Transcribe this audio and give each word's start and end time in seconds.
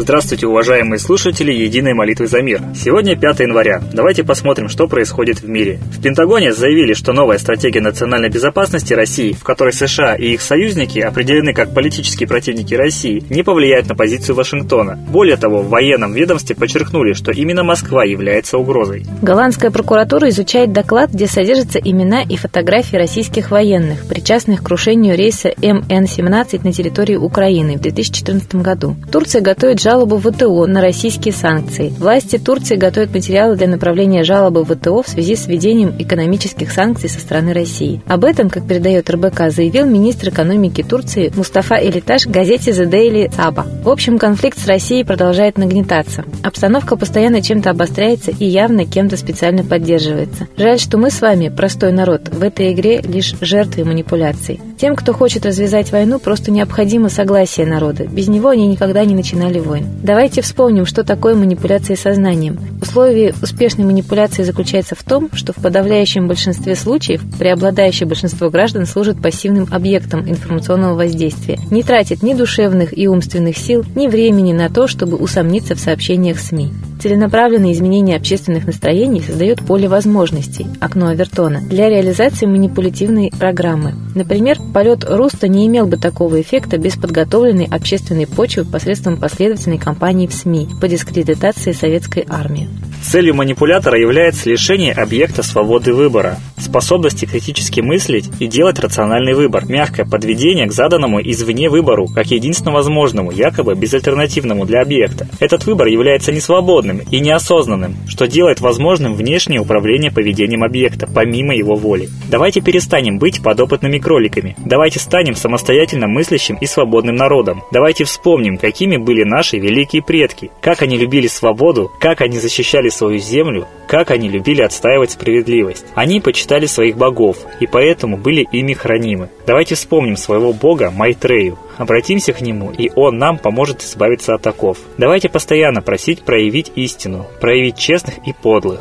Здравствуйте, 0.00 0.46
уважаемые 0.46 0.98
слушатели 0.98 1.52
Единой 1.52 1.92
молитвы 1.92 2.26
за 2.26 2.40
мир. 2.40 2.62
Сегодня 2.74 3.16
5 3.16 3.40
января. 3.40 3.82
Давайте 3.92 4.24
посмотрим, 4.24 4.70
что 4.70 4.88
происходит 4.88 5.42
в 5.42 5.48
мире. 5.48 5.78
В 5.92 6.00
Пентагоне 6.00 6.54
заявили, 6.54 6.94
что 6.94 7.12
новая 7.12 7.36
стратегия 7.36 7.82
национальной 7.82 8.30
безопасности 8.30 8.94
России, 8.94 9.34
в 9.34 9.44
которой 9.44 9.74
США 9.74 10.14
и 10.14 10.28
их 10.28 10.40
союзники 10.40 11.00
определены 11.00 11.52
как 11.52 11.74
политические 11.74 12.26
противники 12.26 12.72
России, 12.72 13.22
не 13.28 13.42
повлияет 13.42 13.90
на 13.90 13.94
позицию 13.94 14.36
Вашингтона. 14.36 14.98
Более 15.10 15.36
того, 15.36 15.60
в 15.60 15.68
военном 15.68 16.14
ведомстве 16.14 16.56
подчеркнули, 16.56 17.12
что 17.12 17.30
именно 17.30 17.62
Москва 17.62 18.02
является 18.02 18.56
угрозой. 18.56 19.04
Голландская 19.20 19.70
прокуратура 19.70 20.30
изучает 20.30 20.72
доклад, 20.72 21.10
где 21.10 21.26
содержатся 21.26 21.78
имена 21.78 22.22
и 22.22 22.36
фотографии 22.36 22.96
российских 22.96 23.50
военных, 23.50 24.06
причастных 24.06 24.62
к 24.62 24.66
крушению 24.66 25.14
рейса 25.14 25.50
МН-17 25.58 26.64
на 26.64 26.72
территории 26.72 27.16
Украины 27.16 27.76
в 27.76 27.82
2014 27.82 28.54
году. 28.54 28.96
Турция 29.12 29.42
готовит 29.42 29.78
жалобу 29.78 29.89
жалобу 29.90 30.18
в 30.18 30.30
ВТО 30.30 30.66
на 30.66 30.80
российские 30.80 31.34
санкции. 31.34 31.92
Власти 31.98 32.38
Турции 32.38 32.76
готовят 32.76 33.12
материалы 33.12 33.56
для 33.56 33.66
направления 33.66 34.22
жалобы 34.22 34.62
в 34.62 34.72
ВТО 34.72 35.02
в 35.02 35.08
связи 35.08 35.34
с 35.34 35.48
введением 35.48 35.96
экономических 35.98 36.70
санкций 36.70 37.08
со 37.08 37.18
стороны 37.18 37.52
России. 37.52 38.00
Об 38.06 38.24
этом, 38.24 38.50
как 38.50 38.68
передает 38.68 39.10
РБК, 39.10 39.50
заявил 39.50 39.86
министр 39.86 40.28
экономики 40.28 40.84
Турции 40.88 41.32
Мустафа 41.34 41.74
Элиташ 41.74 42.28
газете 42.28 42.70
The 42.70 42.88
Daily 42.88 43.30
Saba. 43.30 43.82
В 43.82 43.88
общем, 43.88 44.18
конфликт 44.18 44.60
с 44.60 44.68
Россией 44.68 45.02
продолжает 45.02 45.58
нагнетаться. 45.58 46.24
Обстановка 46.44 46.96
постоянно 46.96 47.42
чем-то 47.42 47.70
обостряется 47.70 48.30
и 48.30 48.44
явно 48.44 48.86
кем-то 48.86 49.16
специально 49.16 49.64
поддерживается. 49.64 50.46
Жаль, 50.56 50.78
что 50.78 50.98
мы 50.98 51.10
с 51.10 51.20
вами, 51.20 51.48
простой 51.48 51.90
народ, 51.90 52.28
в 52.28 52.44
этой 52.44 52.72
игре 52.72 53.00
лишь 53.00 53.34
жертвы 53.40 53.84
манипуляций. 53.84 54.60
Тем, 54.80 54.96
кто 54.96 55.12
хочет 55.12 55.44
развязать 55.44 55.92
войну, 55.92 56.18
просто 56.18 56.50
необходимо 56.50 57.10
согласие 57.10 57.66
народа. 57.66 58.06
Без 58.06 58.28
него 58.28 58.48
они 58.48 58.66
никогда 58.66 59.04
не 59.04 59.14
начинали 59.14 59.58
войн. 59.58 59.84
Давайте 60.02 60.40
вспомним, 60.40 60.86
что 60.86 61.04
такое 61.04 61.34
манипуляция 61.34 61.96
сознанием. 61.96 62.58
Условие 62.80 63.34
успешной 63.42 63.84
манипуляции 63.84 64.42
заключается 64.42 64.94
в 64.94 65.02
том, 65.02 65.28
что 65.34 65.52
в 65.52 65.56
подавляющем 65.56 66.28
большинстве 66.28 66.76
случаев 66.76 67.22
преобладающее 67.38 68.08
большинство 68.08 68.48
граждан 68.48 68.86
служит 68.86 69.20
пассивным 69.20 69.68
объектом 69.70 70.26
информационного 70.26 70.94
воздействия, 70.94 71.58
не 71.70 71.82
тратит 71.82 72.22
ни 72.22 72.32
душевных 72.32 72.96
и 72.96 73.06
умственных 73.06 73.58
сил, 73.58 73.84
ни 73.94 74.08
времени 74.08 74.54
на 74.54 74.70
то, 74.70 74.88
чтобы 74.88 75.18
усомниться 75.18 75.74
в 75.74 75.80
сообщениях 75.80 76.38
СМИ. 76.38 76.70
Целенаправленное 77.00 77.72
изменение 77.72 78.16
общественных 78.16 78.66
настроений 78.66 79.22
создает 79.22 79.64
поле 79.64 79.88
возможностей, 79.88 80.66
окно 80.80 81.06
Авертона, 81.06 81.62
для 81.62 81.88
реализации 81.88 82.44
манипулятивной 82.44 83.32
программы. 83.38 83.94
Например, 84.14 84.58
полет 84.74 85.04
Руста 85.08 85.48
не 85.48 85.66
имел 85.66 85.86
бы 85.86 85.96
такого 85.96 86.38
эффекта 86.40 86.76
без 86.76 86.96
подготовленной 86.96 87.64
общественной 87.70 88.26
почвы 88.26 88.66
посредством 88.66 89.16
последовательной 89.16 89.78
кампании 89.78 90.26
в 90.26 90.34
СМИ 90.34 90.68
по 90.78 90.88
дискредитации 90.88 91.72
советской 91.72 92.26
армии. 92.28 92.68
Целью 93.02 93.34
манипулятора 93.34 93.98
является 93.98 94.50
лишение 94.50 94.92
объекта 94.92 95.42
свободы 95.42 95.94
выбора, 95.94 96.36
способности 96.62 97.24
критически 97.24 97.80
мыслить 97.80 98.30
и 98.38 98.46
делать 98.46 98.78
рациональный 98.78 99.34
выбор, 99.34 99.66
мягкое 99.66 100.04
подведение 100.04 100.66
к 100.66 100.72
заданному 100.72 101.20
извне 101.20 101.68
выбору, 101.68 102.06
как 102.06 102.26
единственно 102.26 102.72
возможному, 102.72 103.30
якобы 103.30 103.74
безальтернативному 103.74 104.64
для 104.66 104.82
объекта. 104.82 105.28
Этот 105.40 105.66
выбор 105.66 105.86
является 105.88 106.32
несвободным 106.32 107.00
и 107.10 107.20
неосознанным, 107.20 107.96
что 108.08 108.26
делает 108.26 108.60
возможным 108.60 109.14
внешнее 109.14 109.60
управление 109.60 110.10
поведением 110.10 110.64
объекта, 110.64 111.08
помимо 111.12 111.54
его 111.54 111.74
воли. 111.74 112.08
Давайте 112.28 112.60
перестанем 112.60 113.18
быть 113.18 113.42
подопытными 113.42 113.98
кроликами. 113.98 114.56
Давайте 114.64 114.98
станем 114.98 115.34
самостоятельно 115.34 116.06
мыслящим 116.06 116.56
и 116.56 116.66
свободным 116.66 117.16
народом. 117.16 117.62
Давайте 117.72 118.04
вспомним, 118.04 118.56
какими 118.56 118.96
были 118.96 119.24
наши 119.24 119.58
великие 119.58 120.02
предки, 120.02 120.50
как 120.60 120.82
они 120.82 120.96
любили 120.96 121.26
свободу, 121.26 121.90
как 122.00 122.20
они 122.20 122.38
защищали 122.38 122.88
свою 122.88 123.18
землю, 123.18 123.66
как 123.88 124.10
они 124.10 124.28
любили 124.28 124.62
отстаивать 124.62 125.12
справедливость. 125.12 125.84
Они 125.94 126.20
почитали 126.20 126.49
своих 126.66 126.96
богов 126.96 127.38
и 127.60 127.66
поэтому 127.66 128.16
были 128.16 128.46
ими 128.52 128.72
хранимы. 128.72 129.28
Давайте 129.46 129.74
вспомним 129.74 130.16
своего 130.16 130.52
бога 130.52 130.90
Майтрею, 130.90 131.58
обратимся 131.78 132.32
к 132.32 132.40
нему, 132.40 132.70
и 132.70 132.90
он 132.94 133.18
нам 133.18 133.38
поможет 133.38 133.82
избавиться 133.82 134.34
от 134.34 134.46
оков. 134.46 134.78
Давайте 134.98 135.28
постоянно 135.28 135.82
просить 135.82 136.22
проявить 136.22 136.72
истину, 136.74 137.26
проявить 137.40 137.78
честных 137.78 138.18
и 138.26 138.32
подлых. 138.32 138.80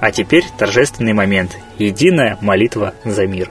А 0.00 0.12
теперь 0.12 0.44
торжественный 0.58 1.14
момент. 1.14 1.56
Единая 1.78 2.38
молитва 2.40 2.94
за 3.04 3.26
мир. 3.26 3.50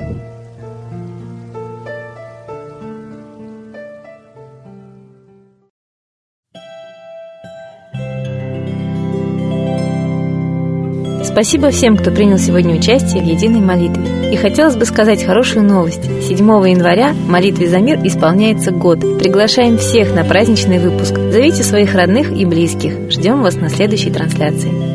Спасибо 11.31 11.71
всем, 11.71 11.95
кто 11.95 12.11
принял 12.11 12.37
сегодня 12.37 12.75
участие 12.75 13.23
в 13.23 13.25
единой 13.25 13.61
молитве. 13.61 14.33
И 14.33 14.35
хотелось 14.35 14.75
бы 14.75 14.83
сказать 14.83 15.23
хорошую 15.23 15.65
новость. 15.65 16.03
7 16.03 16.37
января 16.67 17.13
молитве 17.13 17.69
за 17.69 17.79
мир 17.79 17.99
исполняется 18.03 18.71
год. 18.71 18.99
Приглашаем 19.17 19.77
всех 19.77 20.13
на 20.13 20.25
праздничный 20.25 20.79
выпуск. 20.79 21.15
Зовите 21.15 21.63
своих 21.63 21.95
родных 21.95 22.31
и 22.31 22.45
близких. 22.45 23.09
Ждем 23.09 23.43
вас 23.43 23.55
на 23.55 23.69
следующей 23.69 24.11
трансляции. 24.11 24.90